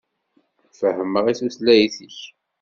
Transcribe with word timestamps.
Fehhmeɣ 0.79 1.25
i 1.27 1.33
tutlayt-ik. 1.39 2.19